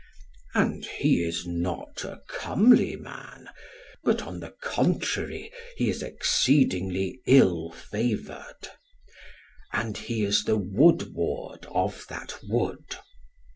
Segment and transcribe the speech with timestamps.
[0.55, 3.49] And he is not a comely man,
[4.03, 8.69] but on the contrary he is exceedingly ill favoured;
[9.71, 12.97] and he is the woodward of that wood.